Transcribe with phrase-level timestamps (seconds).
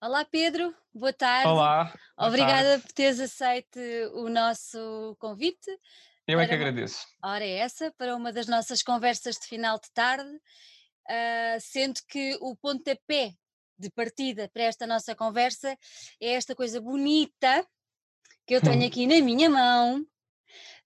[0.00, 1.48] Olá Pedro, boa tarde.
[1.48, 2.26] Olá, boa tarde.
[2.42, 3.78] Obrigada por teres aceito
[4.12, 5.70] o nosso convite
[6.28, 7.06] Eu é que para uma agradeço.
[7.24, 10.28] hora é essa, para uma das nossas conversas de final de tarde,
[11.08, 13.32] ah, sendo que o pontapé
[13.78, 15.76] de partida para esta nossa conversa
[16.20, 17.66] é esta coisa bonita
[18.46, 20.04] que eu tenho aqui na minha mão,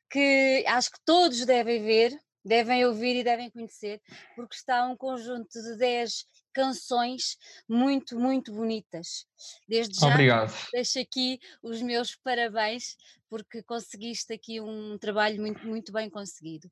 [0.08, 4.00] que acho que todos devem ver, devem ouvir e devem conhecer,
[4.34, 7.36] porque está um conjunto de 10 canções
[7.68, 9.26] muito, muito bonitas.
[9.68, 10.52] Desde já Obrigado.
[10.72, 12.96] deixo aqui os meus parabéns,
[13.28, 16.70] porque conseguiste aqui um trabalho muito, muito bem conseguido.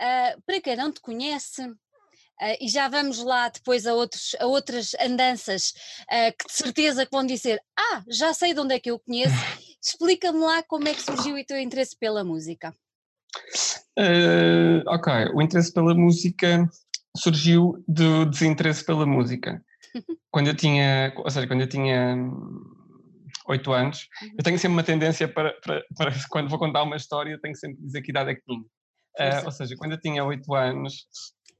[0.00, 1.62] Ah, para quem não te conhece,
[2.40, 5.72] ah, e já vamos lá depois a, outros, a outras andanças
[6.08, 8.98] ah, que de certeza que vão dizer: Ah, já sei de onde é que eu
[8.98, 9.34] conheço.
[9.80, 12.74] Explica-me lá como é que surgiu o teu interesse pela música.
[13.96, 16.68] Eh, ok, o interesse pela música
[17.16, 19.62] surgiu do desinteresse pela música.
[20.32, 22.60] Quando eu tinha, ou seja, quando eu tinha hum,
[23.48, 24.28] oito anos, Uhum.
[24.38, 27.76] eu tenho sempre uma tendência para, para, para quando vou contar uma história, tenho sempre
[27.76, 28.64] que dizer que idade é que tinha.
[29.18, 29.46] Eh, Força.
[29.46, 31.06] ou seja, quando eu tinha oito anos.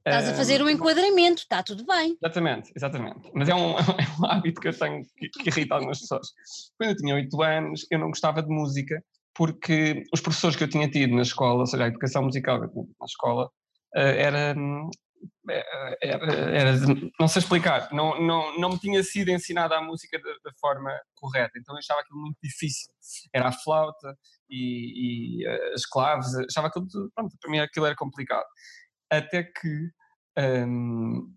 [0.05, 2.17] Estás a fazer um eh, enquadramento, está tudo bem.
[2.21, 3.31] Exatamente, exatamente.
[3.33, 6.27] Mas é um, é um hábito que eu tenho que, que irrita algumas pessoas.
[6.77, 9.01] Quando eu tinha 8 anos, eu não gostava de música
[9.35, 12.65] porque os professores que eu tinha tido na escola, ou seja, a educação musical que
[12.67, 13.51] eu tinha na escola,
[13.95, 14.89] eh, era, hum,
[15.49, 19.81] eh, era, era de- não sei explicar, não, não, não me tinha sido ensinada a
[19.81, 22.91] música da, forma correta, então eu achava aquilo muito difícil.
[23.33, 24.17] Era a flauta
[24.49, 28.45] e, e, eh, as claves, achava aquilo, pronto, para mim aquilo era complicado.
[29.11, 29.89] Até que
[30.65, 31.33] hum,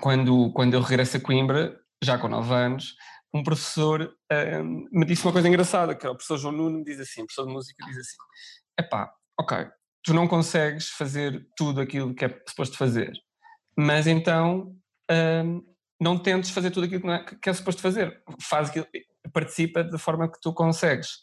[0.00, 2.94] quando, quando eu regresso a Coimbra, já com 9 anos,
[3.32, 6.84] um professor ahm, me disse uma coisa engraçada, que é o professor João Nuno me
[6.84, 8.16] diz assim, o professor de música diz assim,
[8.78, 9.68] epá, ok,
[10.02, 13.12] tu não consegues fazer tudo aquilo que é suposto fazer,
[13.76, 14.74] mas então
[15.10, 15.60] ahm,
[16.00, 18.86] não tentes fazer tudo aquilo que, é, que é suposto fazer, faz aquilo,
[19.32, 21.18] participa da forma que tu consegues.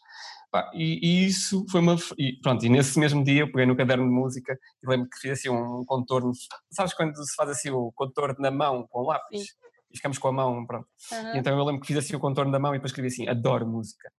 [0.74, 1.96] E, e isso foi uma.
[2.18, 5.20] E, pronto, e nesse mesmo dia eu peguei no caderno de música e lembro que
[5.20, 6.32] fiz assim um contorno.
[6.72, 9.42] Sabes quando se faz assim o contorno na mão com lápis?
[9.42, 9.48] Sim.
[9.92, 10.88] E ficamos com a mão, pronto.
[11.34, 13.28] E então eu lembro que fiz assim o contorno da mão e depois escrevi assim:
[13.28, 14.12] adoro música.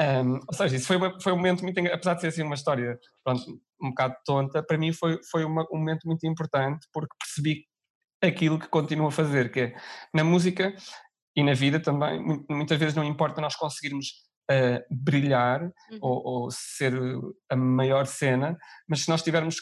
[0.00, 1.78] Ahm, ou seja, isso foi, uma- foi um momento muito.
[1.92, 3.42] Apesar de ser assim uma história, pronto,
[3.80, 7.64] um bocado tonta, para mim foi, foi uma- um momento muito importante porque percebi
[8.22, 9.76] aquilo que continuo a fazer, que é
[10.14, 10.74] na música
[11.36, 14.06] e na vida também, mu- muitas vezes não importa nós conseguirmos
[14.50, 15.98] ah, brilhar Uhum.
[16.02, 16.92] ou, ou ser
[17.48, 18.56] a maior cena,
[18.88, 19.56] mas se nós tivermos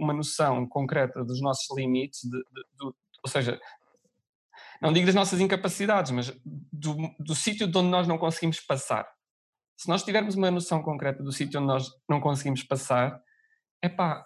[0.00, 3.58] uma noção concreta dos nossos limites, de- de- do- ou seja,
[4.80, 9.06] não digo das nossas incapacidades, mas do, do sítio de onde nós não conseguimos passar.
[9.76, 13.20] Se nós tivermos uma noção concreta do sítio onde nós não conseguimos passar,
[13.82, 14.24] é pá,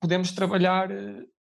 [0.00, 0.90] podemos trabalhar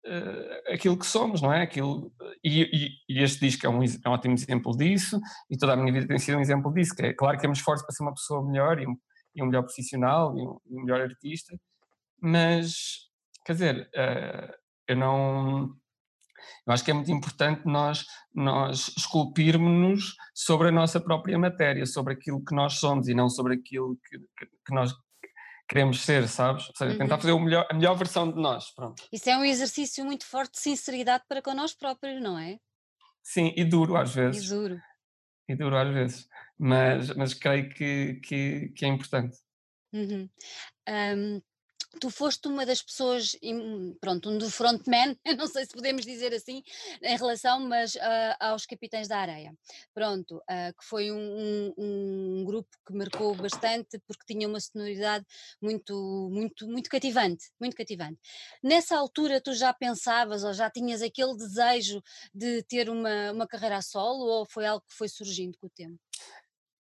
[0.05, 1.61] eh, aquilo que somos, não é?
[1.61, 2.11] Aquilo,
[2.43, 5.91] e, e- este disco é um, é um ótimo exemplo disso, e toda a minha
[5.91, 8.13] vida tem sido um exemplo disso, que é claro que temos esforço para ser uma
[8.13, 8.97] pessoa melhor e um,
[9.35, 11.57] e um melhor profissional e um, e um melhor artista,
[12.21, 13.09] mas,
[13.45, 14.55] quer dizer, eh,
[14.87, 15.75] eu não...
[16.67, 22.13] Eu acho que é muito importante nós, nós esculpirmos-nos sobre a nossa própria matéria, sobre
[22.13, 24.93] aquilo que nós somos e não sobre aquilo que, que, que nós
[25.67, 26.67] queremos ser, sabes?
[26.69, 27.21] Ou seja, tentar Uhum.
[27.21, 29.03] fazer melhor, a melhor versão de nós, pronto.
[29.11, 32.57] Isso é um exercício muito forte de sinceridade para com nós próprios, não é?
[33.21, 34.81] Sim, e duro às E vezes, duro.
[35.47, 39.37] e duro às vezes, mas, mas creio que, que, que é importante.
[39.93, 40.27] Uhum.
[40.87, 41.39] Ahm,
[41.99, 43.35] tu foste uma das pessoas,
[43.99, 46.61] pronto, um do frontman, não sei se podemos dizer assim,
[47.01, 49.53] em relação, mas ah, aos Capitães da Areia.
[49.93, 55.25] Pronto, ah, que foi um, um- um grupo que marcou bastante porque tinha uma sonoridade
[55.61, 58.19] muito, muito, muito cativante, muito cativante.
[58.63, 62.01] Nessa altura tu já pensavas ou já tinhas aquele desejo
[62.33, 65.69] de ter uma, uma carreira a solo ou foi algo que foi surgindo com o
[65.71, 65.99] tempo?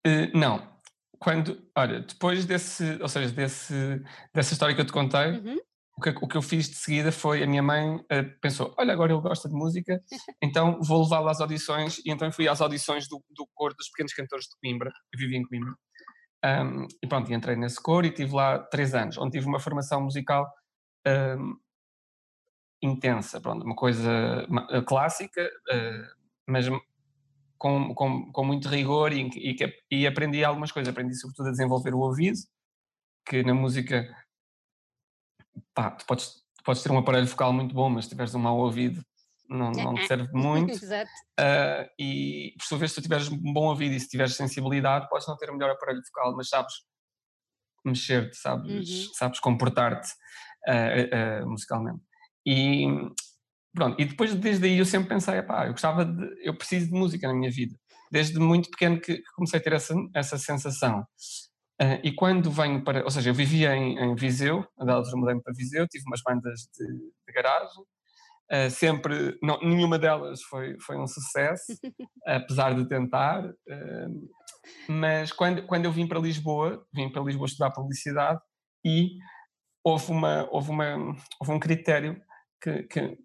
[0.05, 0.74] Eh, não,
[1.19, 4.01] quando, olha, depois desse, ou seja, desse,
[4.33, 5.59] dessa história que eu te contei, Uhum.
[5.97, 8.93] o que, o que eu fiz de seguida foi a minha mãe eh, pensou: olha,
[8.93, 10.01] agora ele gosta de música,
[10.41, 11.99] então vou levá-lo às audições.
[12.05, 15.35] E então fui às audições do, do coro dos pequenos cantores de Coimbra, eu vivi
[15.37, 15.73] em Coimbra.
[16.43, 20.01] Ahm, e pronto, entrei nesse coro e tive lá três anos, onde tive uma formação
[20.01, 20.45] musical
[21.05, 21.53] ahm,
[22.81, 24.11] intensa, pronto, uma coisa
[24.71, 26.07] eh, clássica, eh,
[26.47, 26.67] mas
[27.65, 29.55] com, com, com muito rigor e, e,
[29.89, 30.91] e aprendi algumas coisas.
[30.91, 32.37] Aprendi sobretudo a desenvolver o ouvido,
[33.27, 34.07] que na música
[35.73, 38.59] pá, tu podes, podes ter um aparelho focal muito bom, mas se tiveres um mau
[38.59, 39.03] ouvido,
[39.49, 40.69] não, não te serve muito.
[40.77, 41.09] Exato.
[41.39, 45.09] Ah, e por sua vez, se tu tiveres um bom ouvido e se tiveres sensibilidade,
[45.09, 46.73] podes não ter o melhor aparelho focal, mas sabes
[47.83, 49.13] mexer-te, sabes, Uhum.
[49.15, 50.09] sabes comportar-te
[50.67, 52.01] ah, ah, musicalmente.
[52.45, 52.85] E
[53.75, 56.93] pronto, e depois desde aí eu sempre pensei, pá, eu gostava de, eu preciso de
[56.93, 57.75] música na minha vida.
[58.11, 61.05] desde muito pequeno que comecei a ter essa, essa sensação.
[61.81, 63.03] Uh, e quando venho para.
[63.03, 66.21] Ou seja, eu vivia em, em Viseu, a da altura mudei para Viseu, tive umas
[66.21, 67.83] bandas de, de garagem,
[68.53, 69.37] uh, sempre.
[69.43, 71.73] Não, nenhuma delas foi, foi um sucesso,
[72.25, 73.45] apesar de tentar.
[73.45, 74.29] Uh,
[74.87, 78.39] mas quando, quando eu vim para Lisboa, vim para Lisboa estudar publicidade
[78.85, 79.17] e
[79.83, 80.95] houve, uma, houve, uma,
[81.41, 82.19] houve um critério
[82.61, 83.17] que, que,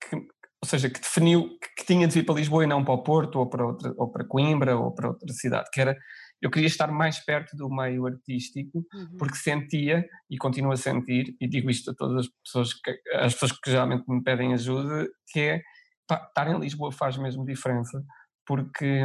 [0.00, 0.26] que, que
[0.60, 3.38] ou seja, que definiu que tinha de vir para Lisboa e não para o Porto
[3.38, 5.96] ou para, outra, ou para Coimbra ou para outra cidade, que era
[6.40, 9.16] eu queria estar mais perto do meio artístico, uhum.
[9.18, 13.34] porque sentia e continuo a sentir, e digo isto a todas as pessoas que, as
[13.34, 15.62] pessoas que geralmente me pedem ajuda, que é
[16.06, 18.04] pá, estar em Lisboa faz mesmo diferença,
[18.46, 19.04] porque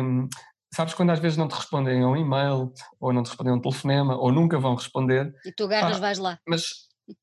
[0.74, 3.56] sabes quando às vezes não te respondem a um e-mail, ou não te respondem a
[3.56, 5.34] um telefonema, ou nunca vão responder.
[5.44, 6.40] E tu agarras, vais lá.
[6.48, 6.64] Mas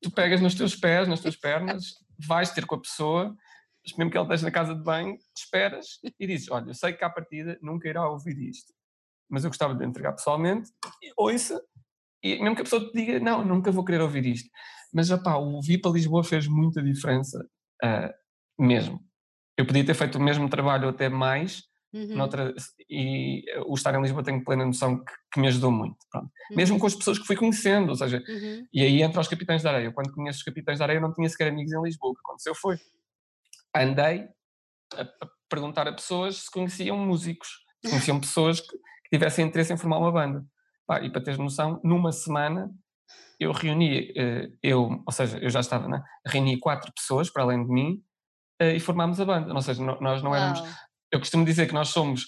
[0.01, 1.85] tu pegas nos teus pés, nas tuas pernas,
[2.27, 3.35] vais ter com a pessoa,
[3.97, 7.03] mesmo que ela esteja na casa de banho, esperas e dizes: Olha, eu sei que
[7.03, 8.73] à partida nunca irá ouvir isto,
[9.29, 10.69] mas eu gostava de entregar pessoalmente,
[11.17, 11.61] ouça,
[12.23, 14.49] e mesmo que a pessoa te diga: Não, nunca vou querer ouvir isto.
[14.93, 17.39] Mas, opá, o vir para Lisboa fez muita diferença,
[17.83, 18.99] uh, mesmo.
[19.57, 21.63] Eu podia ter feito o mesmo trabalho até mais,
[21.93, 22.15] Uhum.
[22.15, 22.53] Noutra,
[22.89, 25.97] e o estar em Lisboa tenho plena noção que, que me ajudou muito.
[26.15, 26.29] Uhum.
[26.55, 28.65] Mesmo com as pessoas que fui conhecendo, ou seja, uhum.
[28.73, 29.91] e aí entra os Capitães da Areia.
[29.91, 32.11] Quando conheço os Capitães da Areia, eu não tinha sequer amigos em Lisboa.
[32.11, 32.77] O que aconteceu foi
[33.75, 34.27] andei
[34.95, 37.49] a, a perguntar a pessoas se conheciam músicos,
[37.83, 40.45] se conheciam pessoas que, que, tivessem interesse em formar uma banda.
[40.87, 42.71] Pá, e para teres noção, numa semana
[43.39, 46.03] eu reuni, eh, eu, ou seja, eu já estava, né?
[46.25, 48.03] reuni quatro pessoas para além de mim
[48.59, 49.53] eh, e formámos a banda.
[49.53, 50.61] Ou seja, nós não éramos.
[51.11, 52.27] Eu costumo dizer que nós somos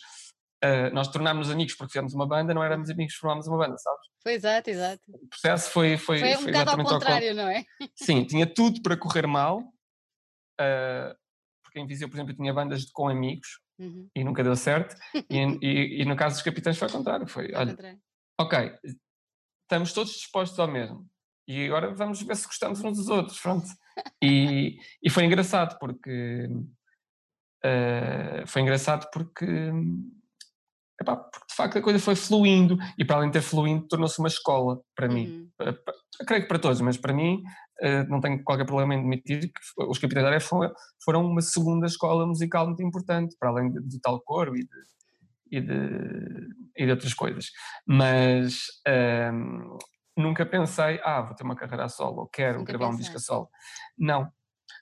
[0.63, 3.77] Uh, nós tornámos-nos amigos porque fizemos uma banda, não éramos amigos porque formámos uma banda,
[3.77, 3.99] sabes?
[4.21, 5.01] Foi exato, exato.
[5.09, 5.97] O processo foi.
[5.97, 7.35] Foi, foi um foi bocado ao contrário, ao...
[7.35, 7.65] não é?
[7.93, 9.61] Sim, tinha tudo para correr mal,
[11.73, 14.07] porque em Viseu, por exemplo, eu tinha bandas com amigos uhum.
[14.15, 14.95] e nunca deu certo,
[15.27, 17.27] e, e, e, no caso dos capitães foi ao contrário.
[17.27, 17.75] Foi, olha,
[18.39, 18.77] ok,
[19.63, 21.09] estamos todos dispostos ao mesmo,
[21.47, 23.67] e agora vamos ver se gostamos uns dos outros, pronto.
[24.21, 26.47] E, e foi engraçado porque.
[27.65, 29.45] Uh, foi engraçado porque
[31.01, 34.19] Epá, porque de facto a coisa foi fluindo e para além de ter fluindo tornou-se
[34.19, 35.13] uma escola para uhum.
[35.13, 35.51] mim.
[35.57, 35.93] Para, para,
[36.27, 37.41] creio que para todos, mas para mim
[38.09, 40.41] não tenho qualquer problema em admitir que os Capitães da Areia
[41.03, 44.67] foram, uma segunda escola musical muito importante, para além de, de tal coro e de,
[45.51, 46.47] e de,
[46.77, 47.47] e de outras coisas.
[47.85, 49.77] Mas ehm,
[50.17, 52.95] nunca pensei, ah, vou ter uma carreira a solo, ou quero nunca gravar pensei.
[52.95, 53.49] um disco a solo.
[53.97, 54.31] Não.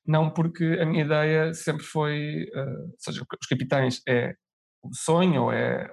[0.06, 4.36] Não, porque a minha ideia sempre foi, uh, ou seja, os Capitães é
[4.84, 5.88] o sonho, é.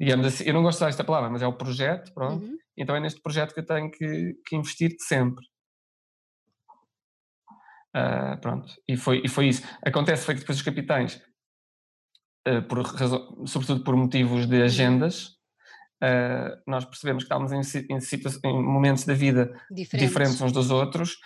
[0.00, 2.42] Digamos assim, eu não gosto desta palavra, mas é o projeto, pronto.
[2.42, 2.56] Uhum.
[2.74, 5.44] Então é neste projeto que eu tenho que, que investir sempre.
[7.94, 9.62] Uh, pronto, e foi, e foi isso.
[9.84, 11.20] Acontece foi que depois os capitães,
[12.48, 14.64] uh, por razão, sobretudo por motivos de uhum.
[14.64, 15.26] agendas,
[16.02, 17.60] uh, nós percebemos que estávamos em,
[17.90, 20.08] em, em momentos da vida diferentes.
[20.08, 20.40] diferentes.
[20.40, 21.18] uns dos outros,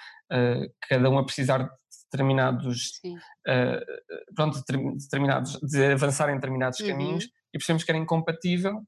[0.89, 1.71] cada um a precisar
[2.15, 4.63] determinados, uh, pronto,
[4.99, 6.87] determinados, de avançar em determinados uhum.
[6.87, 8.83] caminhos e percebemos que era incompatível,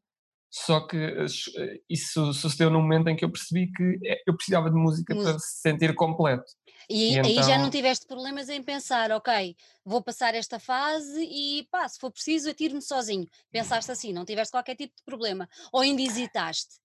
[0.49, 4.77] só que eh, isso sucedeu num momento em que eu percebi que eu precisava de
[4.77, 5.33] música, música.
[5.33, 6.45] para se sentir completo.
[6.89, 7.43] E, e aí então...
[7.43, 12.11] já não tiveste problemas em pensar, ok, vou passar esta fase e pá, se for
[12.11, 13.27] preciso atiro-me sozinho.
[13.51, 15.49] Pensaste assim, não tiveste qualquer tipo de problema.
[15.73, 16.77] Ou ainda hesitaste?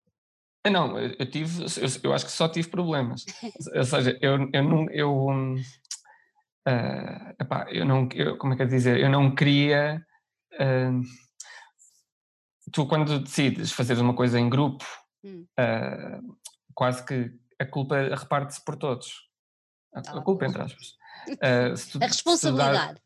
[0.69, 3.25] Não, eu tive, eu, eu acho que só tive problemas.
[3.75, 5.27] Ou seja, eu, eu, eu,
[6.67, 10.05] uh, epá, eu não, eu, como é que é dizer, eu não queria,
[10.53, 11.01] uh,
[12.71, 14.85] tu quando decides fazer uma coisa em grupo,
[15.23, 15.45] hum.
[15.59, 16.37] uh,
[16.73, 19.29] quase que a culpa reparte-se por todos,
[19.93, 20.93] a, a culpa entre aspas.
[21.91, 22.95] Tu, a responsabilidade.
[22.95, 23.01] Dar,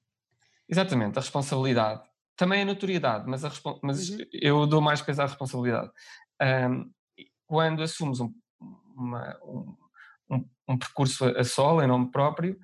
[0.70, 2.02] exatamente, a responsabilidade.
[2.38, 3.52] Também a notoriedade, mas, a,
[3.84, 4.18] mas uhum.
[4.32, 5.92] eu dou mais peso à responsabilidade.
[6.42, 6.90] Um,
[7.46, 8.34] quando assumes um,
[8.96, 12.58] uma, um, um, percurso a, a solo, em nome próprio,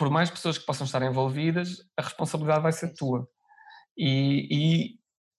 [0.00, 3.28] por mais pessoas que possam estar envolvidas, a responsabilidade vai ser tua.
[3.94, 4.84] E, e,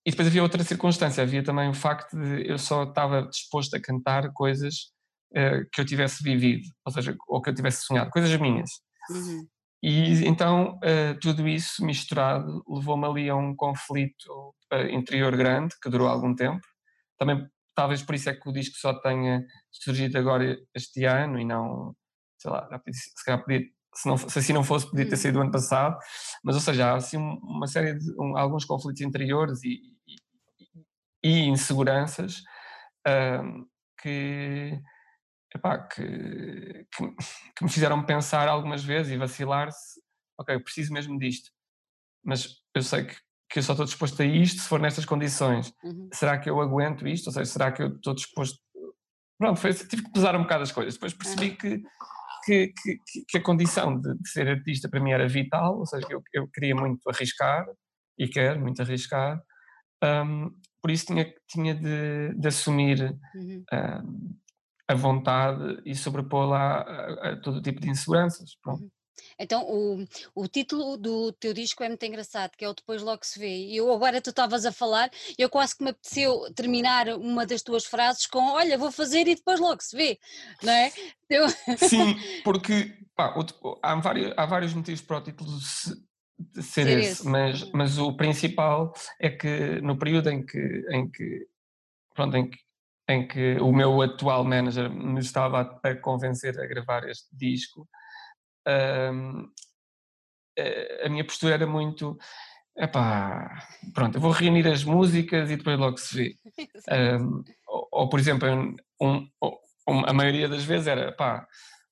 [0.05, 3.81] e, depois havia outra circunstância, havia também o facto de eu só estava disposto a
[3.81, 4.91] cantar coisas
[5.31, 8.69] uh, que eu tivesse vivido, ou seja, ou que eu tivesse sonhado, coisas minhas.
[9.09, 9.47] Uhum.
[9.81, 15.89] E então uh, tudo isso misturado levou-me ali a um conflito uh, interior grande que
[15.89, 16.61] durou algum tempo.
[17.17, 21.45] Também talvez por isso é que o disco só tenha surgido agora este ano e
[21.45, 21.95] não,
[22.39, 25.41] sei lá, se calhar podia se, não, se assim não fosse, podia ter sido o
[25.41, 25.97] ano passado,
[26.43, 30.15] mas ou seja, há assim uma série de um, alguns conflitos interiores e, e,
[31.23, 32.41] e inseguranças
[33.07, 33.65] um,
[34.01, 34.79] que,
[35.53, 37.15] epá, que, que,
[37.55, 40.01] que, me fizeram pensar algumas vezes e vacilar se,
[40.39, 41.51] ok, eu preciso mesmo disto.
[42.23, 43.15] mas eu sei que,
[43.49, 45.73] que eu só estou disposto a isto se for nestas condições.
[45.83, 46.09] Uhum.
[46.13, 47.27] Será que eu aguento isto?
[47.27, 48.59] Ou seja, será que eu estou disposto.
[49.37, 50.93] Pronto, foi, tive que pesar um bocado as coisas.
[50.93, 51.83] Depois percebi que,
[52.43, 56.07] que, que, que, a condição de, de, ser artista para mim era vital, ou seja,
[56.09, 57.65] eu, eu queria muito arriscar
[58.17, 59.41] e quero muito arriscar.
[60.03, 63.63] Um, por isso tinha, tinha de, de assumir uhum.
[63.71, 64.35] um,
[64.87, 68.55] a vontade e sobrepô-la a, a, todo tipo de inseguranças.
[68.61, 68.83] Pronto.
[68.83, 68.89] Uhum.
[69.37, 73.25] Então, o, o título do teu disco é muito engraçado, que é o Depois Logo
[73.25, 73.67] Se Vê.
[73.67, 77.61] E eu agora tu estavas a falar, eu quase que me apeteceu terminar uma das
[77.61, 80.19] tuas frases com Olha, vou fazer e depois logo se vê,
[80.61, 80.91] não é?
[81.29, 81.49] Eu...
[81.77, 83.33] Sim, porque pá,
[83.81, 85.97] há, vários, há vários motivos para o título ser,
[86.61, 87.71] ser esse, esse, Mas, uhum.
[87.73, 91.47] mas o principal é que no período em que, em que,
[92.13, 92.57] pronto, em que
[93.09, 97.87] em que o meu atual manager me estava a, convencer a gravar este disco,
[98.65, 99.11] a
[101.09, 102.17] minha postura era muito
[102.77, 106.35] epá, pronto, eu vou reunir as músicas e depois logo se vê.
[106.91, 108.47] Um, ou, ou, por exemplo,
[108.99, 109.29] um,
[109.87, 111.47] um, a maioria das vezes era pá,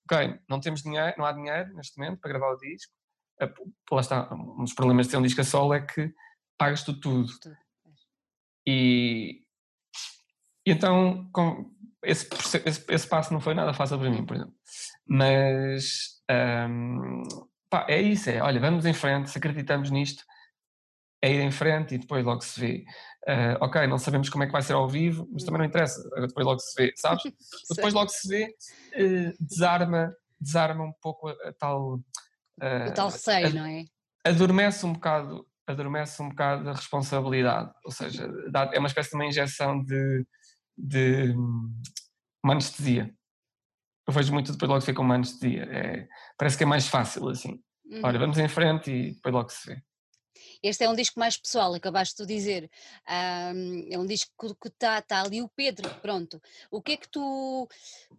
[0.06, 2.92] ok, não temos dinheiro, não há dinheiro neste momento para gravar o disco.
[3.92, 6.12] Lá está, um dos problemas de ter um disco a solo é que
[6.58, 7.32] pagas tu tudo.
[8.68, 9.44] E,
[10.66, 11.30] e então
[12.04, 12.28] esse,
[12.66, 14.56] esse, esse passo não foi nada fácil para mim, por exemplo.
[15.08, 17.24] Mas um,
[17.70, 20.24] pá, é isso, é, olha, vamos em frente, se acreditamos nisto,
[21.22, 22.86] é ir em frente e depois logo se vê.
[23.28, 26.02] Uh, ok, não sabemos como é que vai ser ao vivo, mas também não interessa,
[26.28, 27.24] depois logo se vê, sabes?
[27.76, 28.56] depois logo se vê,
[28.96, 31.96] uh, desarma, desarma um pouco a, a tal.
[31.96, 33.86] Uh, o tal receio, a, não é?
[34.24, 38.30] Adormece um bocado, adormece um bocado a responsabilidade, ou seja,
[38.74, 40.26] é uma espécie de uma injeção de,
[40.78, 41.36] de
[42.44, 43.14] uma anestesia
[44.10, 45.64] eu vejo muito depois logo se vê com uma anestesia.
[45.66, 47.62] É, parece que é mais fácil assim.
[47.86, 48.02] Uhum.
[48.04, 49.84] Olha, vamos em frente e depois logo se vê.
[50.64, 52.72] Este é um disco mais pessoal, acabaste de dizer.
[53.08, 56.42] Um, é um disco que está tá ali o Pedro, pronto.
[56.72, 57.68] O que é que tu.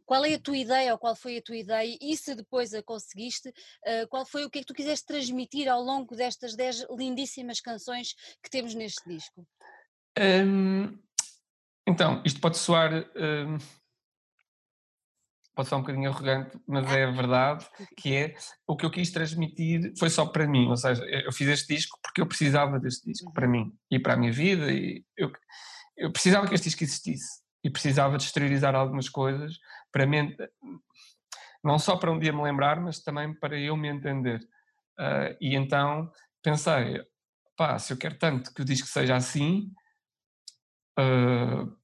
[0.06, 1.98] Qual é a tua ideia ou qual foi a tua ideia?
[2.00, 5.68] E se depois a conseguiste, uh, qual foi o que é que tu quiseste transmitir
[5.68, 9.44] ao longo destas 10 lindíssimas canções que temos neste disco?
[10.16, 10.96] Um,
[11.84, 13.10] então, isto pode soar.
[13.16, 13.58] Um
[15.60, 18.34] pode ser um bocadinho arrogante, mas é a verdade, que é
[18.66, 21.98] o que eu quis transmitir foi só para mim, ou seja, eu fiz este disco
[22.02, 23.52] porque eu precisava deste disco para uhum.
[23.52, 25.30] mim e para a minha vida e eu,
[25.98, 29.58] eu precisava que este disco existisse e precisava de exteriorizar algumas coisas
[29.92, 30.34] para mim,
[31.62, 34.40] não só para um dia me lembrar, mas também para eu me entender.
[34.98, 36.10] Uh, e então
[36.42, 37.04] pensei,
[37.54, 39.70] pá, se eu quero tanto que o disco seja assim,
[40.98, 41.76] uh,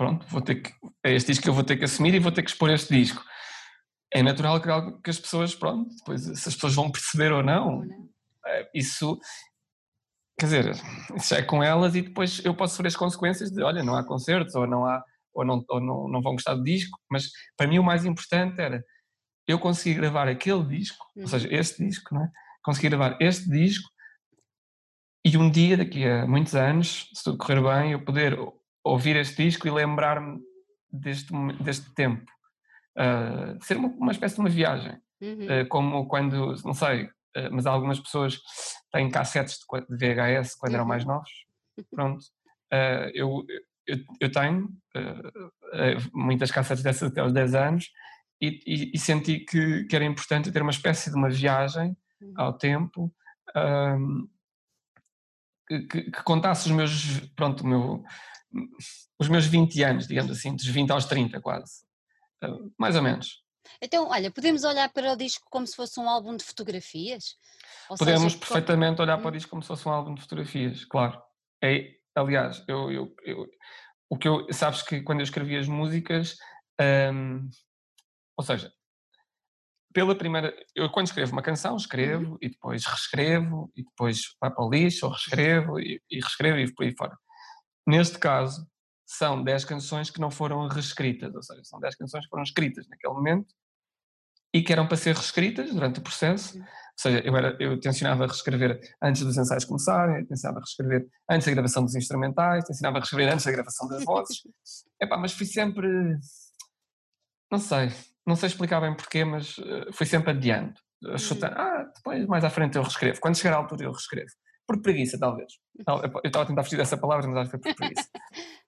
[0.00, 0.72] pronto, vou ter que,
[1.04, 2.96] é este disco que eu vou ter que assumir e vou ter que expor este
[2.96, 3.22] disco.
[4.10, 7.82] É natural que, que as pessoas, pronto, depois se as pessoas vão perceber ou não,
[8.46, 9.20] é, isso,
[10.38, 10.72] quer dizer,
[11.14, 14.02] isso é com elas e depois eu posso sofrer as consequências de, olha, não há
[14.02, 15.04] concertos ou não há,
[15.34, 18.58] ou não, ou não, não vão gostar do disco, mas para mim o mais importante
[18.58, 18.82] era
[19.46, 21.54] eu conseguir gravar aquele disco, ou seja, uhum.
[21.56, 22.30] este disco, não é?
[22.62, 23.86] Conseguir gravar este disco
[25.22, 28.38] e um dia, daqui a muitos anos, se tudo correr bem, eu poder
[28.84, 30.40] ouvir este disco e lembrar-me
[30.92, 31.32] deste,
[31.62, 32.30] deste tempo.
[32.96, 34.98] Uh, ser uma, uma, espécie de uma viagem.
[35.20, 35.62] Uhum.
[35.62, 38.40] Uh, como quando, não sei, uh, mas algumas pessoas
[38.92, 40.76] têm cassetes de, de VHS quando uhum.
[40.76, 41.12] eram mais uhum.
[41.12, 41.30] novos.
[41.90, 42.24] Pronto.
[43.14, 43.44] eu,
[43.86, 44.68] eu, eu, tenho
[46.12, 47.90] muitas cassetes dessas até aos 10 anos
[48.38, 52.34] e, e, e senti que, que, era importante ter uma espécie de uma viagem uhum.
[52.36, 53.10] ao tempo.
[55.70, 58.02] Que, que, contasse os meus, pronto, meu,
[59.18, 61.84] os meus 20 anos, digamos assim, dos 20 aos 30 quase,
[62.42, 63.44] uh, mais ou menos.
[63.80, 67.36] Então, olha, podemos olhar para o disco como se fosse um álbum de fotografias?
[67.88, 69.02] Ou podemos seja, perfeitamente como...
[69.08, 69.32] olhar para o hum.
[69.32, 71.22] disco como se fosse um álbum de fotografias, claro.
[71.62, 73.46] É, aliás, eu, eu, eu,
[74.08, 76.36] o que eu, sabes que quando eu escrevi as músicas,
[77.14, 77.48] um,
[78.36, 78.72] ou seja,
[79.92, 82.38] pela primeira, eu quando escrevo uma canção, escrevo uhum.
[82.40, 86.72] e depois reescrevo e depois vai para o lixo, ou reescrevo e, e reescrevo e
[86.72, 87.16] por aí fora.
[87.86, 88.66] Neste caso,
[89.04, 92.86] são 10 canções que não foram reescritas, ou seja, são 10 canções que foram escritas
[92.88, 93.52] naquele momento
[94.54, 96.58] e que eram para ser reescritas durante o processo.
[96.58, 96.64] Ou
[96.96, 101.84] seja, eu, era, eu tencionava reescrever antes dos ensaios começarem, tencionava reescrever antes da gravação
[101.84, 104.42] dos instrumentais, tencionava reescrever antes da gravação das vozes.
[105.00, 105.88] Epá, mas fui sempre.
[107.50, 107.90] Não sei,
[108.30, 110.74] não sei explicar bem porquê, mas uh, fui sempre adiando.
[111.18, 111.60] Chutando, uhum.
[111.60, 113.20] ah, depois mais à frente eu reescrevo.
[113.20, 114.30] Quando chegar à altura eu reescrevo.
[114.66, 115.52] Por preguiça, talvez.
[115.76, 118.08] Eu estava a tentar fugir dessa palavra, mas acho que foi por preguiça.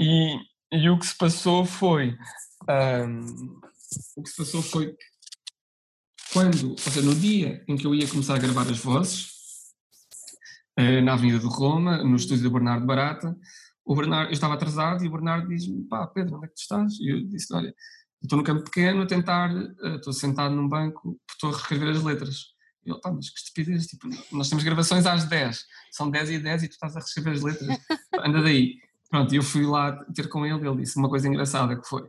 [0.00, 0.34] E,
[0.72, 2.16] e o que se passou foi.
[2.68, 3.60] Um,
[4.16, 4.96] o que se passou foi
[6.32, 9.28] quando, ou seja, no dia em que eu ia começar a gravar as vozes,
[10.80, 13.36] uh, na Avenida de Roma, no estúdio do Bernardo Barata.
[13.84, 16.62] O Bernardo, eu estava atrasado e o Bernardo diz-me: pá, Pedro, onde é que tu
[16.62, 16.98] estás?
[16.98, 17.74] E eu disse: olha,
[18.26, 22.02] estou no campo pequeno a tentar, uh, estou sentado num banco, estou a reescrever as
[22.02, 22.54] letras.
[22.84, 26.38] E ele, pá, mas que estupidez, tipo, nós temos gravações às 10, são 10 e
[26.38, 27.78] 10 e tu estás a reescrever as letras,
[28.24, 28.78] anda daí.
[29.10, 32.08] Pronto, eu fui lá ter com ele, ele disse uma coisa engraçada que foi.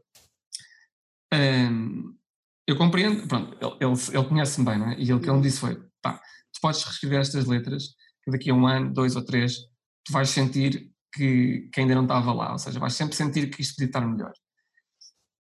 [2.67, 4.95] Eu compreendo, pronto, ele, ele, ele conhece-me bem, não é?
[4.98, 6.19] E ele, o que ele me disse foi: pá,
[6.51, 7.89] tu podes reescrever estas letras,
[8.24, 9.57] que daqui a um ano, dois ou três,
[10.03, 13.62] tu vais sentir que, que ainda não estava lá, ou seja, vais sempre sentir que
[13.62, 14.34] isto podia estar melhor.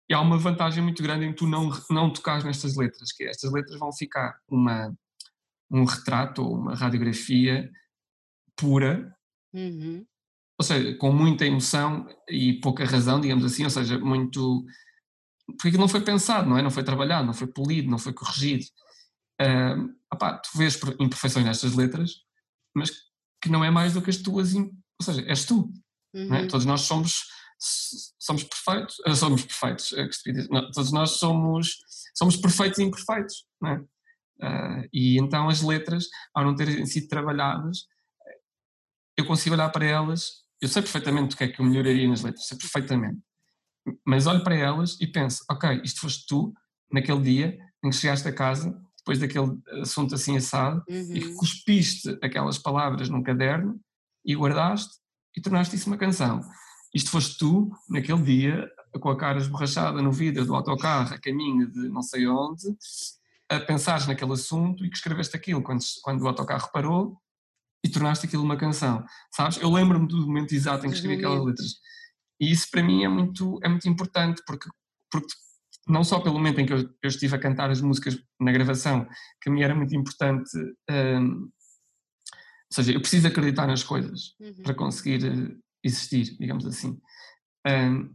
[0.09, 3.31] E há uma vantagem muito grande em tu não, não tocares nestas letras, que é,
[3.31, 4.97] estas letras vão ficar uma,
[5.71, 7.71] um retrato ou uma radiografia
[8.57, 9.15] pura,
[9.53, 10.05] uhum.
[10.59, 14.65] ou seja, com muita emoção e pouca razão, digamos assim, ou seja, muito.
[15.47, 16.63] Porque aquilo não foi pensado, não é?
[16.63, 18.65] Não foi trabalhado, não foi polido, não foi corrigido.
[19.41, 22.23] Uh, opá, tu vês imperfeições nestas letras,
[22.75, 22.91] mas
[23.41, 24.55] que não é mais do que as tuas.
[24.55, 24.73] Ou
[25.03, 25.73] seja, és tu.
[26.15, 26.19] É?
[26.19, 26.35] Uhum.
[26.35, 26.47] É?
[26.47, 27.27] Todos nós somos
[27.59, 30.09] somos perfeitos, uh, somos perfeitos, é
[30.51, 31.79] não, todos nós somos,
[32.15, 33.75] somos perfeitos e imperfeitos, é?
[34.41, 37.87] Uh, e então as letras, ao não terem sido trabalhadas,
[39.17, 42.23] eu consigo olhar para elas, eu sei perfeitamente o que é que eu melhoraria nas
[42.23, 43.21] letras, sei perfeitamente,
[44.07, 46.55] mas olho para elas e penso, ok, isto foste tu,
[46.91, 51.17] naquele dia em que chegaste a casa, depois daquele assunto assim assado, uhum.
[51.17, 53.81] e que cuspiste aquelas palavras num caderno
[54.25, 54.99] e guardaste
[55.37, 56.41] e tornaste isso uma canção.
[56.95, 61.71] Isto foste tu, naquele dia, com a cara esborrachada no vidro do autocarro, a caminho
[61.71, 62.67] de não sei onde,
[63.49, 67.19] a pensares naquele assunto e que escreveste aquilo quando, quando o autocarro parou
[67.85, 69.05] e tornaste aquilo uma canção,
[69.35, 69.59] sabes?
[69.59, 71.75] Eu lembro-me do momento exato em que escrevi aquelas letras.
[72.41, 74.69] E isso para mim é muito, é muito importante, porque,
[75.11, 75.33] porque
[75.87, 79.07] não só pelo momento em que eu, eu estive a cantar as músicas na gravação,
[79.41, 80.51] que a mim era muito importante,
[80.91, 81.51] um,
[82.71, 84.63] ou seja, eu preciso acreditar nas coisas uhum.
[84.63, 85.57] para conseguir eh,
[85.89, 87.01] existir, digamos assim.
[87.67, 88.15] Um,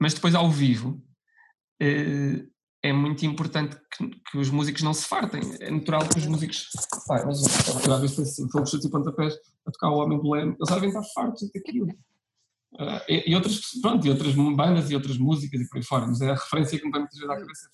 [0.00, 1.02] mas depois ao vivo,
[1.82, 2.48] uh,
[2.82, 5.40] é muito importante que, que, os músicos não se fartem.
[5.60, 6.68] É natural que os músicos.
[7.06, 9.34] Pá, eu às vezes penso assim, chutes e pontapés
[9.66, 11.88] a tocar o Homem do Leme, eles devem estar fartos daquilo.
[12.74, 16.06] Uh, e, e, outras, pronto, e outras bandas e outras músicas e por aí fora,
[16.06, 17.68] mas é a referência que me vem muitas vezes à cabeça.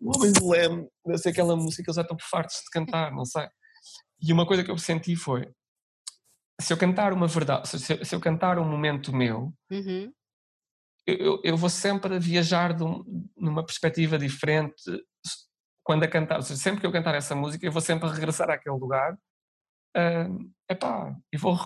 [0.00, 3.12] O Homem do Leme, deve ser aquela música que eles já estão fartos de cantar,
[3.12, 3.46] não sei.
[4.22, 5.48] E uma coisa que eu senti foi:
[6.60, 10.12] se eu cantar uma verdade, se, se eu cantar um momento meu, uhum
[11.06, 14.82] eu, eu vou sempre viajar um, numa perspectiva diferente
[15.82, 19.12] quando a cantar, sempre que eu cantar essa música, eu vou sempre regressar àquele lugar
[19.14, 21.58] uh, epá, e vou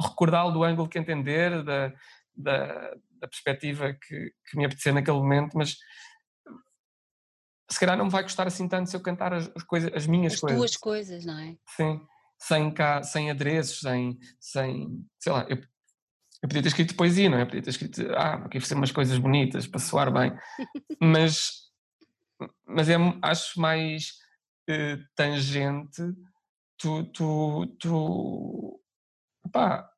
[0.00, 1.92] recordá-lo do ângulo que entender, da,
[2.34, 5.76] da, da perspectiva que, que, me apetecer naquele momento, mas
[7.70, 10.08] se calhar não me vai custar assim tanto se eu cantar as, as, coisas, as
[10.08, 10.56] minhas as coisas.
[10.56, 11.56] As tuas coisas, não é?
[11.76, 12.04] Sim,
[12.42, 15.58] sem, cá, sem adereços, sem, sem sei lá, eu
[16.42, 17.42] eu podia ter escrito poesia, não é?
[17.42, 20.36] Eu podia ter escrito, ah, aqui fazer umas coisas bonitas para soar bem,
[21.00, 21.70] mas,
[22.66, 24.14] mas é, acho mais
[24.68, 26.02] uh, tangente
[26.76, 28.80] tu, tu, tu
[29.52, 29.88] pá,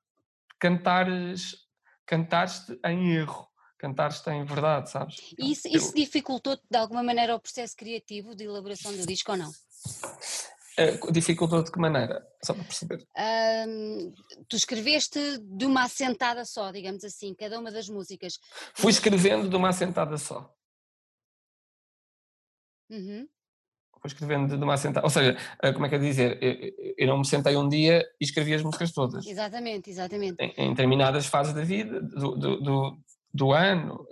[0.58, 1.56] cantares,
[2.04, 5.16] cantares-te em erro, cantares-te em verdade, sabes?
[5.38, 9.38] E isso, isso dificultou de alguma maneira o processo criativo de elaboração do disco ou
[9.38, 9.50] não?
[10.78, 12.26] Uh, dificultou de que maneira?
[12.42, 13.06] Só para perceber.
[13.68, 14.12] Um,
[14.48, 18.40] tu escreveste de uma assentada só, digamos assim, cada uma das músicas.
[18.74, 20.52] Fui escrevendo de uma assentada só.
[22.90, 23.28] Uhum.
[24.00, 25.06] Fui escrevendo de uma assentada.
[25.06, 26.42] Ou seja, uh, como é que é dizer?
[26.42, 29.24] Eu, eu, não me sentei um dia e escrevi as músicas todas.
[29.24, 30.42] Exatamente, exatamente.
[30.42, 32.98] Em, em determinadas fases da vida, do, do, do,
[33.32, 34.06] do ano.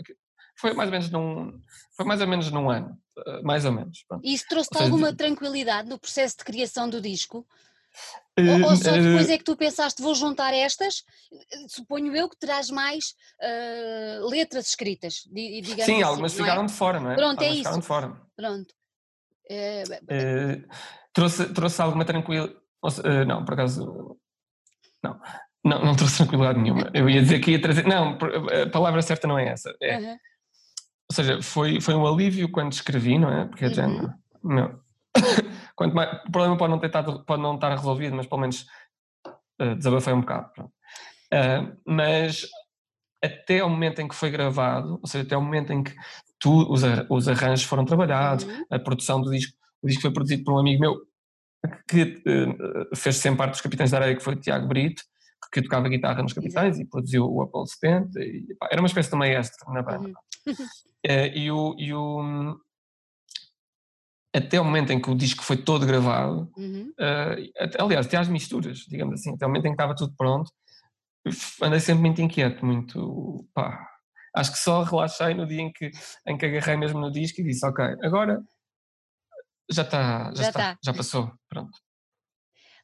[0.56, 1.60] Foi mais ou menos num,
[1.96, 3.01] foi mais ou menos num ano.
[3.18, 4.04] Eh, mais ou menos.
[4.08, 4.26] Pronto.
[4.26, 7.46] E isso trouxe-te alguma tranquilidade no processo de criação do disco?
[8.40, 11.04] Uh, ou, ou, só depois uh, é que tu pensaste, vou juntar estas?
[11.68, 15.28] Suponho eu que terás mais uh, letras escritas.
[15.30, 16.66] Sim, assim, algumas ficaram é?
[16.66, 17.14] de fora, não é?
[17.14, 17.80] Pronto, é algumas é isso.
[17.80, 18.20] De fora.
[18.34, 18.74] Pronto.
[21.12, 22.56] trouxe, trouxe alguma tranquilidade.
[23.26, 24.18] não, por acaso.
[25.02, 25.20] Não.
[25.64, 26.90] Não, não trouxe tranquilidade nenhuma.
[26.94, 27.86] Eu ia dizer que ia trazer.
[27.86, 28.18] Não,
[28.62, 29.72] a palavra certa não é essa.
[29.80, 30.18] É, -huh.
[31.12, 33.44] Ou seja, foi, foi um alívio quando escrevi, não é?
[33.44, 33.74] Porque é uhum.
[33.74, 34.80] género, não.
[35.76, 38.66] Quanto mais, o problema pode não, ter estado, pode não estar resolvido, mas pelo menos
[39.60, 40.50] uh, desabafei um bocado.
[40.64, 42.46] Uh, mas
[43.22, 45.94] até ao momento em que foi gravado, ou seja, até ao momento em que
[46.40, 48.64] tu, os, os arranjos foram trabalhados, uhum.
[48.70, 50.96] a produção do disco, o disco foi produzido por um amigo meu
[51.86, 55.02] que uh, fez sempre parte dos Capitães da Areia, que foi o Tiago Brito,
[55.52, 56.82] que tocava guitarra nos Capitães Exato.
[56.82, 60.08] e produziu o Apollo 70, e, pá, era uma espécie de maestro na banda.
[60.46, 60.54] Uhum.
[60.54, 62.56] Uh, e o, e o
[64.34, 66.90] até o momento em que o disco foi todo gravado, Uhum.
[66.98, 70.50] uh, aliás, até às misturas, digamos assim, até o momento em que estava tudo pronto,
[71.62, 73.86] andei sempre muito inquieto, muito pá.
[74.34, 75.90] Acho que só relaxei no dia em que,
[76.26, 78.42] em que agarrei mesmo no disco e disse, ok, agora
[79.70, 80.78] já está, já, Já está, tá.
[80.82, 81.78] já passou, pronto.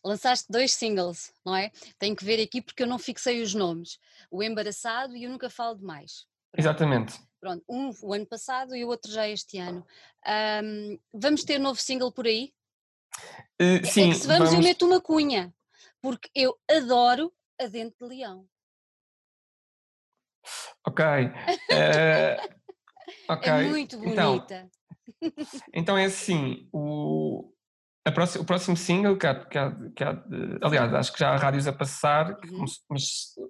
[0.05, 1.71] Lançaste dois singles, não é?
[1.99, 3.99] Tenho que ver aqui porque eu não fixei os nomes.
[4.31, 6.27] O Embaraçado e o Nunca Falo Demais.
[6.53, 6.61] Pronto.
[6.63, 7.21] Exatamente.
[7.41, 9.87] Pronto, um o ano passado e o outro já este ano.
[10.27, 12.53] Ahm, vamos ter novo single por aí?
[13.61, 15.55] Uh, sim, é se vamos, eu vamos- meto uma cunha,
[16.01, 18.49] porque eu adoro a Dente de Leão.
[20.87, 21.05] Ok.
[21.71, 22.37] eh,
[23.29, 23.49] ok.
[23.53, 24.71] É muito Então, bonita.
[25.73, 27.58] Então é assim, o, a
[28.15, 30.23] próxima- o próximo single, que há, que há- que há
[30.63, 32.65] aliás, acho que já há rádios a passar, Uhum.
[32.91, 33.05] mas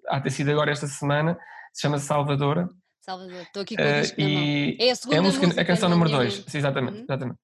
[0.08, 1.38] há ter sido agora esta semana,
[1.72, 2.68] se chama Salvadora.
[3.00, 4.30] Salvador, estou aqui com o disco mão.
[4.30, 6.56] e É a segunda é a, música, música a canção número minha 2, mente.
[6.56, 6.96] exatamente.
[6.98, 7.02] Uhum.
[7.04, 7.38] exatamente.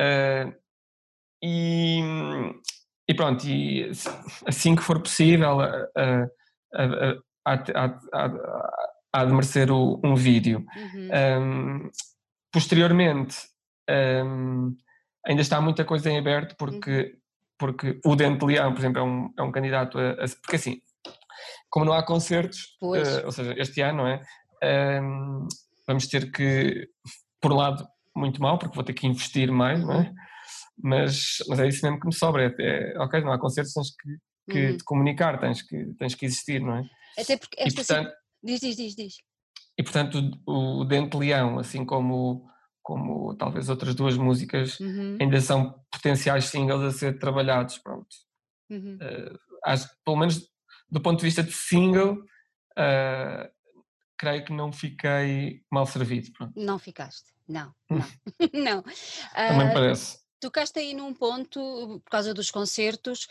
[0.00, 0.52] Eh,
[1.42, 2.00] e,
[3.08, 3.90] e pronto, e
[4.46, 7.72] assim que for possível, há, de-
[9.32, 9.70] merecer
[10.04, 10.64] um vídeo.
[10.76, 11.08] Uhum.
[11.84, 11.90] Um,
[12.52, 13.36] posteriormente,
[14.24, 14.74] um,
[15.26, 16.56] ainda está muita coisa em aberto Uhum.
[16.58, 17.18] porque,
[17.58, 20.56] porque o Dente de Leão, por exemplo, é um, é um candidato a, a- Porque
[20.56, 20.80] assim,
[21.70, 24.22] como não há concertos, eh, ou seja, este ano, não é?
[25.02, 25.46] Um,
[25.86, 26.88] vamos ter que,
[27.40, 30.00] por um lado, muito mal, porque vou ter que investir mais, não Uhum.
[30.02, 30.12] é?
[30.82, 32.54] Mas, mas é isso mesmo que me sobra.
[32.58, 34.76] É, é, ok, não há concertos, tens que, que Uhum.
[34.76, 36.84] te comunicar, tens que, tens que existir, não é?
[37.18, 39.14] Até porque E esta situ- portanto, Diz, diz, diz, diz.
[39.78, 42.46] e portanto o, o Dente de Leão, assim como,
[42.84, 45.16] como talvez outras duas músicas, Uhum.
[45.20, 47.78] ainda são potenciais singles a ser trabalhados.
[47.78, 48.14] Pronto.
[48.70, 48.98] Uhum.
[49.00, 49.32] Eh,
[49.64, 50.48] acho que, pelo menos
[50.90, 52.18] do ponto de vista de single,
[52.76, 53.50] eh,
[54.18, 56.30] creio que não fiquei mal servido.
[56.32, 56.52] Pronto.
[56.56, 57.32] Não ficaste.
[57.48, 57.98] Não, Hum.
[57.98, 58.06] não.
[58.54, 58.82] não.
[58.82, 60.18] Também me Ah, parece.
[60.40, 63.26] tocaste aí num ponto, por causa dos concertos,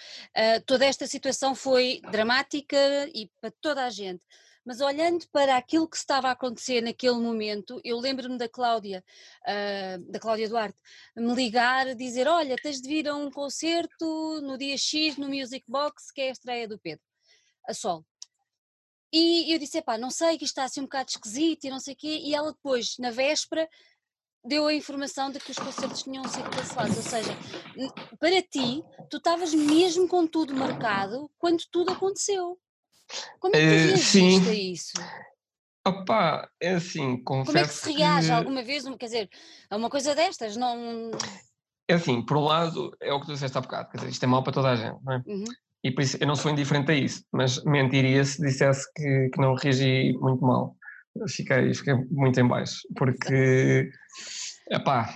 [0.65, 2.75] toda esta situação foi dramática
[3.13, 4.23] e para toda a gente.
[4.65, 9.03] Mas olhando para aquilo que estava a acontecer naquele momento, eu lembro-me da Cláudia,
[9.45, 10.77] ah, da Cláudia Duarte,
[11.15, 15.65] me ligar, dizer: Olha, tens de vir a um concerto no dia X no Music
[15.67, 17.03] Box, que é a estreia do Pedro,
[17.67, 18.05] a sol.
[19.11, 21.79] E eu disse: Epá, não sei, que isto está assim um bocado esquisito e não
[21.79, 22.19] sei o quê.
[22.23, 23.69] E ela depois, na véspera,
[24.43, 26.97] deu a informação de que os concertos tinham sido cancelados.
[26.97, 27.31] Ou seja,
[28.19, 32.59] para ti, tu estavas mesmo com tudo marcado quando tudo aconteceu.
[33.39, 34.49] Como é que reagiste sim.
[34.49, 34.93] a isso?
[35.85, 38.83] Opa, é assim, confesso Como é que se reage que- alguma vez?
[38.97, 39.29] Quer dizer,
[39.69, 40.55] a uma coisa destas?
[40.55, 41.11] Não.
[41.89, 44.23] É assim, por um lado, é o que tu disseste há bocado, quer dizer, isto
[44.23, 45.21] é mau para toda a gente, não é?
[45.25, 45.43] Uhum,
[45.83, 49.41] E por isso eu não sou indiferente a isso, mas mentiria se dissesse que, que
[49.41, 50.75] não reagi muito mal.
[51.27, 53.91] Fiquei, fiquei muito em baixo, porque,
[54.71, 55.13] epá,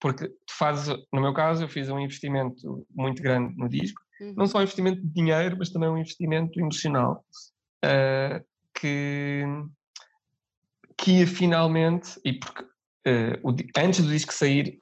[0.00, 4.34] porque tu fazes, no meu caso, eu fiz um investimento muito grande no disco, uhum.
[4.36, 7.24] não só um investimento de dinheiro, mas também um investimento emocional,
[7.84, 8.42] ah,
[8.74, 9.44] que,
[10.96, 12.64] que ia finalmente, e porque
[13.06, 14.80] ah, o antes do disco sair,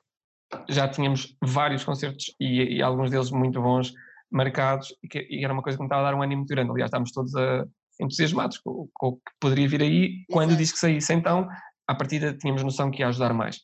[0.68, 3.92] já tínhamos vários concertos e, e alguns deles muito bons
[4.30, 6.50] marcados e, que, e era uma coisa que me estava a dar um ânimo muito
[6.50, 6.70] grande.
[6.70, 7.66] Aliás, estávamos todos a-
[8.00, 10.62] entusiasmados com, com o que poderia vir aí quando o Exato.
[10.62, 11.12] disco saísse.
[11.14, 11.48] Então,
[11.86, 13.60] à partida, tínhamos noção que ia ajudar mais.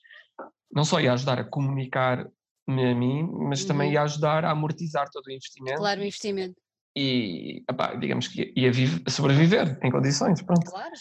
[0.72, 2.30] Não só ia ajudar a comunicar-me
[2.68, 3.94] a mim, mas também Uhum.
[3.94, 6.54] ia ajudar a amortizar todo o investimento Claro, o investimento.
[6.96, 10.40] e, epá, digamos que ia vive- sobreviver em condições.
[10.42, 10.70] Pronto.
[10.70, 10.92] Claro.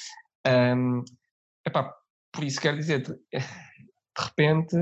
[0.45, 1.03] Ahm,
[1.65, 1.93] epá,
[2.31, 4.75] por isso quero dizer, de de repente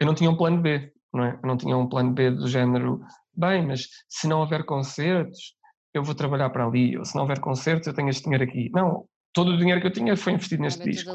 [0.00, 1.38] eu não tinha um plano B, não é?
[1.42, 3.00] Eu não tinha um plano B do género,
[3.34, 5.54] bem, mas se não houver concertos,
[5.92, 8.70] eu vou trabalhar para ali, ou se não houver concertos, eu tenho este dinheiro aqui.
[8.72, 11.10] Não, todo o dinheiro que eu tinha foi investido neste disco.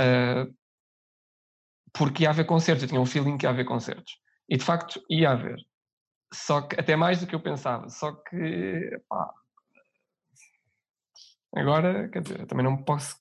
[0.00, 0.46] Ah,
[1.92, 4.12] porque ia haver concertos, eu tinha um feeling que ia haver concertos.
[4.48, 5.58] E de facto ia haver.
[6.32, 7.88] Só que, até mais do que eu pensava.
[7.88, 9.30] Só que, pá,
[11.54, 13.16] agora, quer dizer, eu também não posso,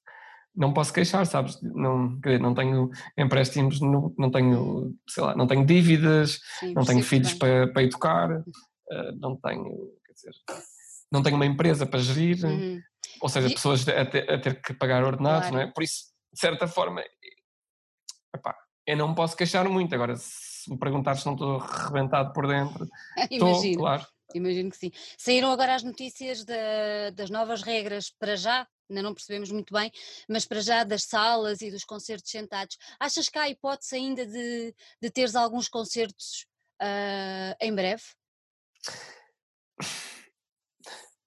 [0.56, 1.62] não posso queixar, sabes?
[1.62, 6.74] Não, quer dizer, não tenho empréstimos, no- não tenho, sei lá, não tenho dívidas, Sim,
[6.74, 8.44] não tenho filhos para, para educar,
[8.92, 9.64] ah, não tenho,
[10.06, 10.32] quer dizer,
[11.12, 12.82] não tenho uma empresa para gerir, Uhum.
[13.22, 15.56] ou seja, E- pessoas a ter, a ter que pagar ordenados, Claro.
[15.56, 15.72] não é?
[15.74, 17.02] Por isso, de certa forma,
[18.36, 19.94] epá, eu não me posso queixar muito.
[19.96, 22.88] Agora, se me perguntares se não estou arrebentado por dentro,
[23.32, 23.78] estou, Imagino.
[23.78, 24.08] claro.
[24.36, 24.92] Imagino que sim.
[25.18, 29.90] Saíram agora as notícias da- das novas regras para já, ainda não percebemos muito bem,
[30.28, 32.78] mas para já das salas e dos concertos sentados.
[33.00, 36.46] Achas que há hipótese ainda de, de teres alguns concertos
[36.82, 38.04] ah, em breve?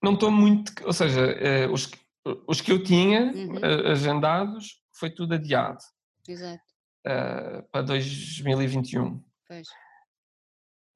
[0.02, 0.72] Não estou muito.
[0.86, 1.98] Ou seja, eh, os, que-
[2.46, 3.58] os que eu tinha Uhum.
[3.64, 5.78] eh, agendados foi tudo adiado
[6.28, 6.62] Exato.
[7.06, 9.22] Eh, para 2021.
[9.48, 9.68] Pois.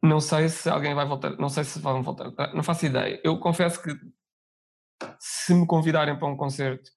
[0.02, 3.18] Não sei se alguém vai voltar, não sei se vão voltar, não faço ideia.
[3.24, 3.90] Eu confesso que
[5.18, 6.90] se me convidarem para um concerto,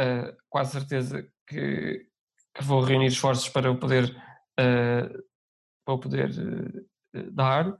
[0.00, 2.08] uh, quase certeza que,
[2.54, 5.22] que, vou reunir esforços para eu poder, uh,
[5.84, 7.72] para eu poder uh, dar.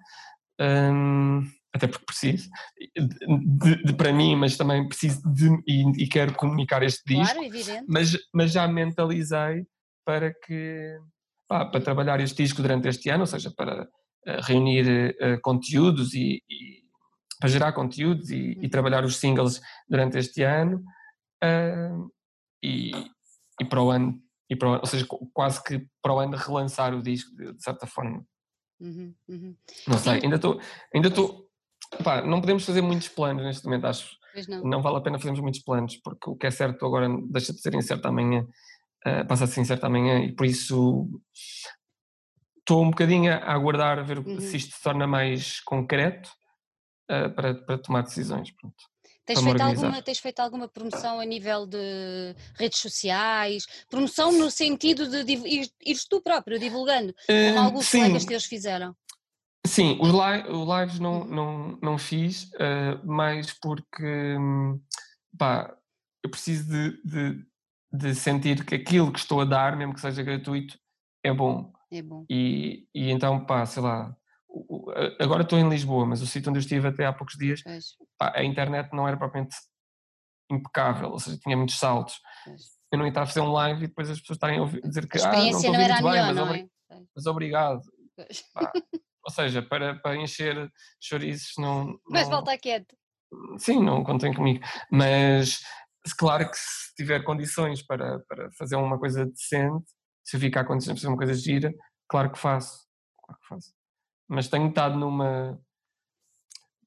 [0.61, 1.43] Um,
[1.75, 2.49] até porque preciso,
[2.97, 7.45] de, de, para mim, mas também preciso de, e, e quero comunicar este disco, claro,
[7.45, 7.85] evidente.
[7.89, 9.67] Mas, mas já mentalizei
[10.09, 10.99] para que,
[11.47, 16.15] pá, para trabalhar este disco durante este ano, ou seja, para uh, reunir uh, conteúdos
[16.15, 16.83] e, e,
[17.39, 20.83] para gerar conteúdos e, e, trabalhar os singles durante este ano
[21.45, 22.11] uh,
[22.65, 22.91] e,
[23.61, 24.19] e para o ano,
[24.49, 27.63] e para o, ou seja, quase que para o ano relançar o disco de, de
[27.63, 28.25] certa forma.
[28.81, 29.55] Uhum, uhum.
[29.87, 30.59] Não sei, ainda estou,
[30.95, 31.51] ainda estou,
[32.25, 34.17] não podemos fazer muitos planos neste momento, acho.
[34.49, 34.65] Não.
[34.65, 34.81] não.
[34.81, 37.75] vale a pena fazermos muitos planos, porque o que é certo agora deixa de ser
[37.75, 38.47] incerto amanhã,
[39.23, 41.09] uh, passa a ser incerto amanhã, e por isso
[42.59, 44.41] estou um bocadinho a aguardar a ver uhum.
[44.41, 46.31] se isto se torna mais concreto
[47.11, 48.51] uh, para, para tomar decisões.
[48.51, 48.77] Pronto.
[49.25, 53.67] Tens feito, alguma, tens feito alguma promoção a nível de redes sociais?
[53.91, 57.99] Promoção no sentido de ir, ires tu próprio divulgando, como uh, alguns sim.
[57.99, 58.97] colegas teus fizeram?
[59.67, 64.37] Sim, os, li os lives não, não, não fiz, uh, mais porque
[65.37, 65.77] pá,
[66.23, 67.47] eu preciso de, de,
[67.93, 70.79] de, sentir que aquilo que estou a dar, mesmo que seja gratuito,
[71.23, 71.73] é bom.
[71.91, 72.25] É bom.
[72.29, 74.15] E, e então, pá, sei lá,
[75.21, 77.63] agora estou em Lisboa, mas o sítio onde eu estive até há poucos dias,
[78.19, 79.57] pá, a internet não era propriamente
[80.51, 82.21] impecável, ou seja, tinha muitos saltos.
[82.45, 82.79] Pois.
[82.91, 84.81] Eu não ia estar a fazer um live e depois as pessoas estarem a ouvir,
[84.81, 86.97] dizer que a ah, não estou não era bem, mas, obri é?
[87.15, 87.83] mas obrigado.
[89.25, 92.01] Ou seja, para, para encher chouriços não, não.
[92.09, 92.97] Mas volta quieto.
[93.59, 94.65] Sim, não contem comigo.
[94.91, 95.61] Mas
[96.17, 99.87] claro que se tiver condições para, para fazer uma coisa decente,
[100.25, 101.75] se ficar condições para fazer uma coisa gira,
[102.09, 102.87] claro que faço.
[103.25, 103.73] Claro que faço.
[104.29, 105.59] Mas tenho estado numa.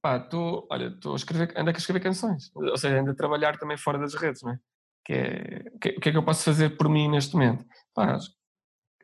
[0.02, 0.28] Pá,
[0.70, 2.52] olha, estou a escrever, a escrever canções.
[2.56, 4.60] Ou seja, ando a trabalhar também fora das redes, não é?
[5.06, 7.66] Que é o que, que é que eu posso fazer por mim neste momento?
[7.94, 8.18] Pá,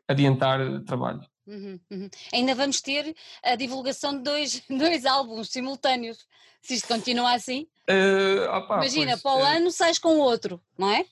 [0.08, 1.20] adiantar trabalho.
[1.48, 2.10] Uhum, uhum.
[2.34, 6.26] Ainda vamos ter a divulgação de dois, dois álbuns simultâneos,
[6.60, 7.66] se isto continua assim.
[7.88, 11.06] Uh, opa, Imagina, pois, para o uh, ano sais com outro, não é?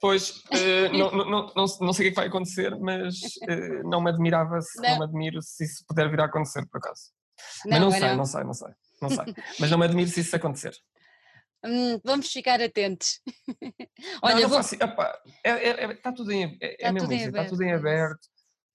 [0.00, 3.16] Pois, uh, não, não, não, não, sei o que, é vai acontecer, mas
[3.84, 4.90] não me admirava se não.
[4.90, 4.98] não.
[5.00, 7.12] me admiro se isso puder vir a acontecer por acaso.
[7.66, 8.68] mas não sei, não sei, não sei,
[9.02, 9.34] não sei.
[9.60, 10.74] mas não me admiro se isso acontecer.
[11.62, 13.20] Hum, vamos ficar atentos.
[14.22, 14.56] Olha, vou...
[14.56, 17.74] faço, opa, é, é, é, está tudo em, é, é mesmo isso, está tudo em
[17.74, 18.26] aberto.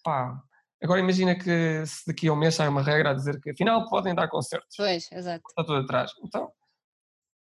[0.04, 0.40] Pá,
[0.84, 3.88] Agora imagina que se daqui a um mês sai uma regra a dizer que afinal
[3.90, 4.76] podem dar concertos.
[4.76, 5.44] Pois, exato.
[5.50, 6.12] Está tudo atrás.
[6.24, 6.52] Então,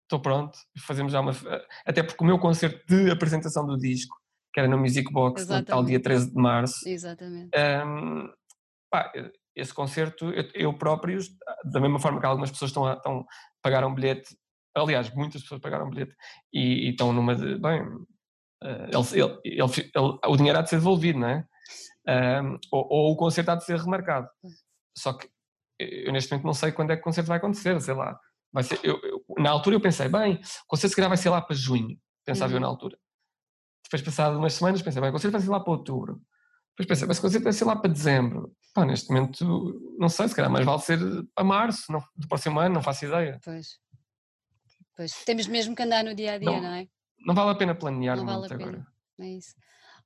[0.03, 1.33] estou pronto, fazemos já uma.
[1.87, 4.17] Até porque o meu concerto de apresentação do disco,
[4.53, 6.89] que era no Music Box, no tal dia 13 de março.
[6.89, 7.51] Exatamente.
[7.57, 8.29] Um,
[8.91, 9.13] pá,
[9.55, 11.21] esse concerto, eu, eu, próprio,
[11.65, 13.25] da mesma forma que algumas pessoas estão a, estão,
[13.63, 14.37] pagaram bilhete,
[14.75, 16.15] aliás, muitas pessoas pagaram bilhete
[16.53, 17.57] e, e estão numa de.
[17.59, 21.47] Bem, uh, ele, ele, ele, o dinheiro há de ser devolvido, não é?
[22.09, 24.29] Um, ou, ou, o concerto há de ser remarcado.
[24.97, 25.29] Só que
[25.79, 28.19] eu neste momento não sei quando é que o concerto vai acontecer, sei lá.
[28.53, 31.31] Vai ser, eu, eu, na altura eu pensei, bem, o concerto se calhar vai ser
[31.31, 32.57] lá para junho, pensava uhum.
[32.57, 32.99] eu na altura.
[33.85, 36.21] Depois, passado umas semanas, pensei, bem, o concerto vai ser lá para outubro.
[36.71, 38.55] Depois pensei, mas o concerto vai ser lá para dezembro.
[38.73, 40.99] Pá, neste momento, não sei, se calhar mais vale ser
[41.35, 43.39] para março, não, do próximo ano, não faço ideia.
[43.45, 43.79] Pois.
[44.97, 46.87] Pois, temos mesmo que andar no dia a dia, não, não é?
[47.27, 48.87] Não vale a pena planear não muito vale agora.
[49.19, 49.55] É isso.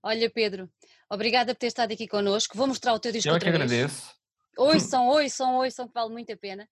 [0.02, 0.70] Olha, Pedro,
[1.10, 2.56] obrigada por ter estado aqui connosco.
[2.56, 4.12] Vou mostrar o teu disco Eu é que agradeço.
[4.56, 6.68] Ouçam, ouçam, ouçam, que vale muito a pena.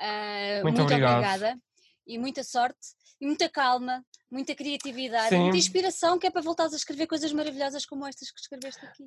[0.00, 1.58] Uh, muito, muito obrigada
[2.06, 2.78] e muita sorte
[3.20, 5.40] e muita calma, muita criatividade, Sim.
[5.40, 9.04] muita inspiração que é para voltares a escrever coisas maravilhosas como estas que escreveste aqui.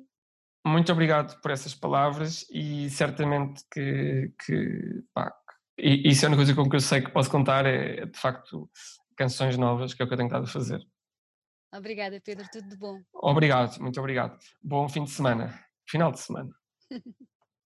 [0.66, 5.32] Muito obrigado por essas palavras e certamente que, que pá,
[5.78, 8.68] isso é uma coisa com que eu sei que posso contar é de facto
[9.16, 10.86] canções novas que é o que eu tenho estado a fazer.
[11.72, 12.46] Obrigada, Pedro.
[12.52, 13.00] Tudo de bom.
[13.14, 14.38] Obrigado, muito obrigado.
[14.62, 15.58] Bom fim de semana.
[15.88, 16.50] Final de semana.